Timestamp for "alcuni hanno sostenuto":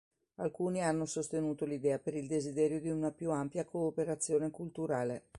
0.37-1.63